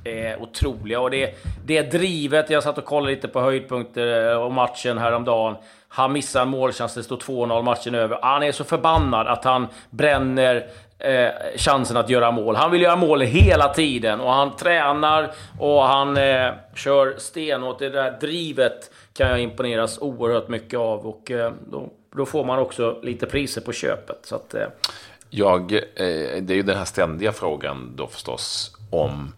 är 0.03 0.41
otroliga. 0.41 0.99
Och 0.99 1.11
det, 1.11 1.35
det 1.65 1.91
drivet, 1.91 2.49
jag 2.49 2.63
satt 2.63 2.77
och 2.77 2.85
kollade 2.85 3.15
lite 3.15 3.27
på 3.27 3.41
höjdpunkter 3.41 4.31
eh, 4.31 4.37
och 4.37 4.53
matchen 4.53 4.97
häromdagen. 4.97 5.55
Han 5.87 6.13
missar 6.13 6.41
en 6.41 6.47
målchans, 6.47 6.93
det 6.93 7.03
står 7.03 7.17
2-0, 7.17 7.63
matchen 7.63 7.95
över. 7.95 8.19
Han 8.21 8.43
är 8.43 8.51
så 8.51 8.63
förbannad 8.63 9.27
att 9.27 9.43
han 9.43 9.67
bränner 9.89 10.67
eh, 10.99 11.29
chansen 11.55 11.97
att 11.97 12.09
göra 12.09 12.31
mål. 12.31 12.55
Han 12.55 12.71
vill 12.71 12.81
göra 12.81 12.95
mål 12.95 13.21
hela 13.21 13.73
tiden 13.73 14.19
och 14.19 14.33
han 14.33 14.55
tränar 14.55 15.31
och 15.59 15.83
han 15.83 16.17
eh, 16.17 16.51
kör 16.75 17.15
stenhårt. 17.17 17.79
Det 17.79 17.89
där 17.89 18.17
drivet 18.21 18.91
kan 19.13 19.29
jag 19.29 19.39
imponeras 19.39 19.99
oerhört 20.01 20.47
mycket 20.47 20.79
av 20.79 21.07
och 21.07 21.31
eh, 21.31 21.51
då, 21.71 21.89
då, 22.15 22.25
får 22.25 22.45
man 22.45 22.59
också 22.59 22.99
lite 23.03 23.25
priser 23.25 23.61
på 23.61 23.73
köpet. 23.73 24.19
Så 24.23 24.35
att, 24.35 24.53
eh. 24.53 24.67
Jag, 25.29 25.73
eh, 25.73 25.79
det 26.41 26.53
är 26.53 26.55
ju 26.55 26.63
den 26.63 26.77
här 26.77 26.85
ständiga 26.85 27.31
frågan 27.31 27.93
då 27.95 28.07
förstås 28.07 28.75
om 28.91 29.33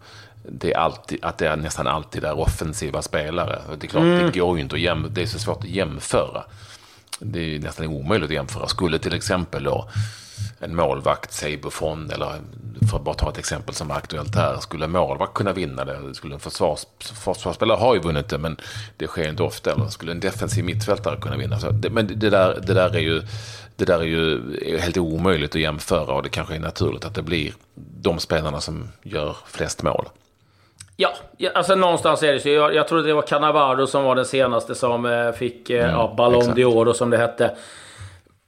det 0.48 0.72
är 0.72 0.78
alltid, 0.78 1.24
att 1.24 1.38
det 1.38 1.48
är 1.48 1.56
nästan 1.56 1.86
alltid 1.86 2.24
är 2.24 2.38
offensiva 2.38 3.02
spelare. 3.02 3.58
Det 3.78 3.86
är 3.86 3.88
klart, 3.88 4.02
mm. 4.02 4.26
det 4.26 4.38
går 4.38 4.56
ju 4.56 4.62
inte 4.62 4.74
att 4.74 4.80
jämföra. 4.80 5.12
Det 5.12 5.22
är 5.22 5.26
så 5.26 5.38
svårt 5.38 5.58
att 5.58 5.70
jämföra. 5.70 6.44
Det 7.18 7.54
är 7.54 7.58
nästan 7.58 7.86
omöjligt 7.86 8.30
att 8.30 8.34
jämföra. 8.34 8.66
Skulle 8.66 8.98
till 8.98 9.14
exempel 9.14 9.64
då 9.64 9.88
en 10.58 10.76
målvakt, 10.76 11.32
säg 11.32 11.56
Buffon, 11.56 12.10
eller 12.10 12.32
för 12.90 12.96
att 12.96 13.04
bara 13.04 13.14
ta 13.14 13.30
ett 13.30 13.38
exempel 13.38 13.74
som 13.74 13.90
är 13.90 13.94
aktuellt 13.94 14.34
här, 14.34 14.56
skulle 14.56 14.84
en 14.84 14.90
målvakt 14.90 15.34
kunna 15.34 15.52
vinna 15.52 15.84
det? 15.84 16.14
Skulle 16.14 16.34
en 16.34 16.40
försvars, 16.40 16.86
försvarsspelare 17.24 17.78
har 17.78 17.94
ju 17.94 18.00
vunnit 18.00 18.28
det, 18.28 18.38
men 18.38 18.56
det 18.96 19.06
sker 19.06 19.28
inte 19.28 19.42
ofta. 19.42 19.72
Eller 19.72 19.88
skulle 19.88 20.12
en 20.12 20.20
defensiv 20.20 20.64
mittfältare 20.64 21.20
kunna 21.20 21.36
vinna? 21.36 21.60
Så 21.60 21.70
det, 21.70 21.90
men 21.90 22.06
det 22.06 22.30
där, 22.30 22.60
det 22.66 22.74
där 22.74 22.96
är 22.96 23.00
ju 23.00 23.22
det 23.76 23.84
där 23.84 23.98
är 23.98 24.04
ju 24.04 24.40
helt 24.78 24.96
omöjligt 24.96 25.54
att 25.54 25.60
jämföra 25.60 26.14
och 26.14 26.22
det 26.22 26.28
kanske 26.28 26.54
är 26.54 26.60
naturligt 26.60 27.04
att 27.04 27.14
det 27.14 27.22
blir 27.22 27.52
de 27.74 28.18
spelarna 28.18 28.60
som 28.60 28.88
gör 29.02 29.36
flest 29.46 29.82
mål. 29.82 30.08
Ja, 30.96 31.14
alltså 31.54 31.74
någonstans 31.74 32.22
är 32.22 32.32
det 32.32 32.40
så. 32.40 32.48
Jag, 32.48 32.74
jag 32.74 32.88
tror 32.88 33.02
det 33.02 33.14
var 33.14 33.22
Cannavaro 33.22 33.86
som 33.86 34.04
var 34.04 34.14
den 34.14 34.24
senaste 34.24 34.74
som 34.74 35.06
eh, 35.06 35.32
fick 35.32 35.70
eh, 35.70 35.84
mm, 35.84 35.90
ja, 35.90 36.14
Ballon 36.16 36.42
d'Or 36.42 36.92
som 36.92 37.10
det 37.10 37.18
hette. 37.18 37.56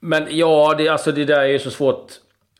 Men 0.05 0.27
ja, 0.29 0.75
det, 0.77 0.87
alltså 0.87 1.11
det 1.11 1.25
där 1.25 1.39
är 1.39 1.47
ju 1.47 1.59
så 1.59 1.71
svårt 1.71 2.11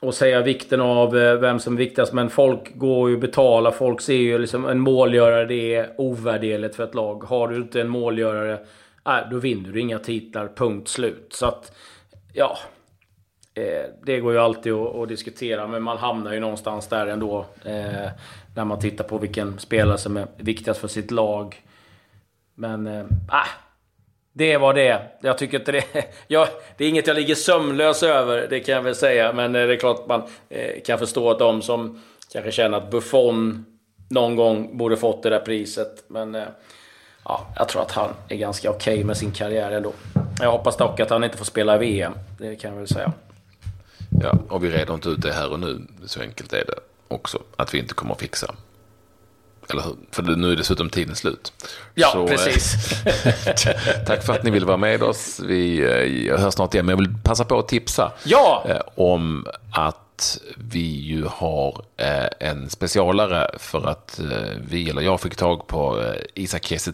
att 0.02 0.16
säga 0.16 0.42
vikten 0.42 0.82
av 0.82 1.18
eh, 1.18 1.36
vem 1.36 1.60
som 1.60 1.74
är 1.74 1.78
viktigast. 1.78 2.14
Men 2.14 2.30
folk 2.30 2.75
går 2.75 3.10
ju 3.10 3.18
betala. 3.18 3.72
Folk 3.72 4.02
ser 4.02 4.14
ju 4.14 4.38
liksom 4.38 4.66
en 4.66 4.80
målgörare, 4.80 5.46
det 5.46 5.75
är 5.75 5.94
ovärderligt 5.98 6.75
för 6.75 6.84
ett 6.84 6.96
lag. 6.96 7.24
Har 7.24 7.48
du 7.48 7.56
inte 7.56 7.82
en 7.82 7.90
målgörare, 7.90 8.60
äh, 9.08 9.30
då 9.32 9.38
vinner 9.38 9.70
du 9.72 9.80
inga 9.80 10.00
titlar. 10.00 10.48
Punkt 10.56 10.88
slut. 10.88 11.28
Så 11.30 11.46
att, 11.46 11.72
ja. 12.34 12.58
Eh, 13.54 13.90
det 14.04 14.20
går 14.20 14.34
ju 14.34 14.40
alltid 14.40 14.74
att, 14.74 14.96
att, 14.96 15.10
diskutera, 15.10 15.68
men 15.68 15.84
man 15.84 15.98
hamnar 15.98 16.34
ju 16.34 16.40
någonstans 16.40 16.88
där 16.88 17.08
ändå. 17.08 17.46
Eh, 17.64 18.10
när 18.56 18.66
man 18.66 18.80
tittar 18.80 19.04
på 19.04 19.18
vilken 19.18 19.60
spelare 19.60 19.98
som 19.98 20.18
är 20.18 20.28
viktigast 20.38 20.80
för 20.80 20.88
sitt 20.88 21.12
lag. 21.12 21.62
Men, 22.56 22.88
eh, 22.88 23.00
äh, 23.00 23.64
det 24.38 24.58
var 24.58 24.74
det 24.74 25.01
Jag 25.22 25.38
tycker 25.38 25.60
inte 25.60 25.72
det... 25.72 25.84
Jag, 26.27 26.48
det 26.77 26.86
är 26.86 26.89
inget 26.89 27.08
jag 27.08 27.15
ligger 27.15 27.36
sömnlös 27.36 28.04
över, 28.04 28.48
det 28.50 28.60
kan 28.60 28.75
jag 28.75 28.82
väl 28.82 28.96
säga. 28.96 29.34
Men 29.34 29.56
eh, 29.56 29.68
det 29.68 29.74
är 29.74 29.77
klart 29.77 30.08
man 30.08 30.24
eh, 30.50 30.82
kan 30.86 31.00
förstå 31.00 31.32
att 31.32 31.39
de 31.39 31.62
som 31.62 32.01
kanske 32.34 32.51
känner 32.51 32.77
att 32.77 32.92
Buffon 32.92 33.65
någon 34.10 34.36
gång 34.36 34.77
borde 34.77 34.98
fått 34.98 35.24
det 35.24 35.30
där 35.30 35.39
priset. 35.39 36.04
Men 36.08 36.36
eh, 36.36 36.44
ja, 37.24 37.48
jag 37.58 37.70
tror 37.70 37.82
att 37.82 37.92
han 37.92 38.10
är 38.30 38.36
ganska 38.36 38.70
okej 38.70 38.94
okay 38.94 39.04
med 39.04 39.18
sin 39.18 39.32
karriär 39.32 39.72
ändå. 39.72 39.94
Jag 40.42 40.51
hoppas 40.51 40.77
dock 40.77 41.00
att 41.00 41.10
han 41.10 41.24
inte 41.24 41.38
får 41.38 41.46
spela 41.46 41.77
VM. 41.77 42.13
Det 42.39 42.56
kan 42.56 42.72
jag 42.72 42.77
väl 42.77 42.88
säga. 42.88 43.13
Ja, 44.22 44.38
och 44.50 44.63
vi 44.63 44.70
reder 44.70 44.94
inte 44.94 45.10
ut 45.10 45.22
det 45.22 45.34
här 45.34 45.51
och 45.51 45.60
nu. 45.60 45.82
Så 46.06 46.22
enkelt 46.22 46.54
är 46.54 46.65
det 46.65 46.80
också. 47.08 47.39
Att 47.56 47.74
vi 47.74 47.80
inte 47.80 47.94
kommer 47.94 48.13
att 48.13 48.22
fixa. 48.22 48.56
Eller 49.69 49.81
hur? 49.81 49.95
För 50.12 50.24
nu 50.24 50.51
är 50.51 50.55
dessutom 50.55 50.89
tiden 50.89 51.15
slut. 51.15 51.53
Ja, 51.93 52.10
Så, 52.13 52.27
precis. 52.27 52.75
tack 54.05 54.24
för 54.24 54.34
att 54.34 54.43
ni 54.43 54.51
vill 54.51 54.65
vara 54.65 54.77
med 54.77 55.03
oss. 55.03 55.39
Vi 55.39 55.79
eh, 56.29 56.39
hörs 56.39 56.53
snart 56.53 56.74
igen. 56.74 56.86
Men 56.86 56.93
jag 56.93 56.98
vill 56.98 57.15
passa 57.24 57.45
på 57.45 57.60
att 57.60 57.67
tipsa 57.67 58.12
ja. 58.24 58.65
Eh, 58.69 58.81
om 58.95 59.48
att 59.72 60.39
vi 60.55 61.00
ju 61.00 61.25
har 61.25 61.81
eh, 61.98 62.50
en 62.50 62.69
specialare 62.69 63.51
för 63.60 63.88
att 63.88 64.19
vi, 64.69 64.89
eller 64.89 65.01
jag, 65.01 65.22
fick 65.22 65.36
tag 65.36 65.67
på 65.67 66.13
Isak 66.34 66.65
Kiese 66.65 66.91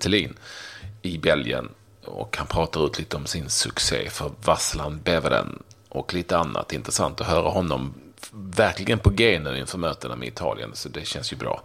i 1.02 1.18
Belgien. 1.18 1.70
Och 2.06 2.38
han 2.38 2.48
pratar 2.48 2.86
ut 2.86 3.00
lite 3.00 3.18
om 3.18 3.26
sin 3.26 3.50
succé 3.50 4.10
för 4.10 4.32
Vasslan 4.44 5.00
Beveren 5.04 5.64
och 5.90 6.14
lite 6.14 6.38
annat 6.38 6.74
intressant 6.74 7.22
att 7.22 7.28
höra 7.28 7.50
honom 7.50 7.94
verkligen 8.32 9.00
på 9.00 9.12
genen 9.12 9.58
inför 9.58 9.78
mötena 9.78 10.16
med 10.16 10.28
Italien. 10.28 10.72
Så 10.74 10.90
det 10.90 11.08
känns 11.08 11.34
ju 11.34 11.38
bra. 11.38 11.62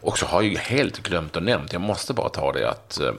Och 0.00 0.18
så 0.18 0.26
har 0.26 0.42
jag 0.42 0.60
helt 0.60 1.02
glömt 1.02 1.36
att 1.36 1.42
nämna, 1.42 1.66
jag 1.70 1.80
måste 1.80 2.12
bara 2.12 2.28
ta 2.28 2.52
det, 2.52 2.70
att 2.70 3.00
eh, 3.00 3.12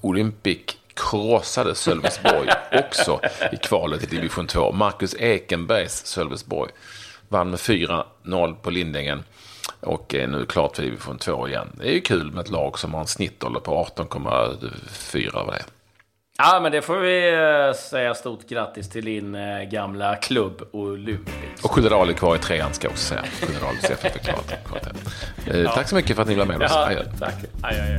Olympic 0.00 0.58
krossade 0.94 1.74
Sölvesborg 1.74 2.48
också 2.72 3.20
i 3.52 3.56
kvalet 3.56 4.00
till 4.00 4.08
division 4.08 4.46
2. 4.46 4.72
Marcus 4.72 5.14
Ekenbergs 5.14 6.06
Sölvesborg 6.06 6.72
vann 7.28 7.50
med 7.50 7.58
4-0 7.58 8.54
på 8.54 8.70
Lindängen 8.70 9.24
och 9.80 10.14
är 10.14 10.26
nu 10.26 10.46
klart 10.46 10.76
för 10.76 10.82
division 10.82 11.18
2 11.18 11.48
igen. 11.48 11.68
Det 11.74 11.88
är 11.88 11.92
ju 11.92 12.00
kul 12.00 12.32
med 12.32 12.40
ett 12.40 12.50
lag 12.50 12.78
som 12.78 12.94
har 12.94 13.00
en 13.00 13.06
snittålder 13.06 13.60
på 13.60 13.84
18,4 13.96 15.30
vad 15.32 15.46
det 15.46 15.58
är. 15.58 15.64
Ja, 16.44 16.60
men 16.62 16.72
det 16.72 16.82
får 16.82 16.96
vi 16.96 17.32
eh, 17.32 17.74
säga 17.74 18.14
stort 18.14 18.48
grattis 18.48 18.88
till 18.88 19.04
din 19.04 19.34
eh, 19.34 19.62
gamla 19.62 20.16
klubb 20.16 20.62
Olympic. 20.72 21.62
Och 21.62 21.72
Skyddedal 21.72 22.08
är 22.08 22.12
kvar 22.12 22.36
i 22.36 22.38
trean 22.38 22.74
ska 22.74 22.86
jag 22.86 22.92
också 22.92 23.04
säga. 23.04 23.22
Skyddedal 23.40 23.76
CFF 23.76 24.16
är 24.16 24.18
klart. 24.18 24.52
Eh, 25.46 25.60
ja. 25.60 25.72
Tack 25.72 25.88
så 25.88 25.94
mycket 25.94 26.16
för 26.16 26.22
att 26.22 26.28
ni 26.28 26.34
var 26.34 26.46
med 26.46 26.62
oss. 26.62 26.72
Ja, 26.74 27.02
tack. 27.18 27.34
Aj, 27.62 27.98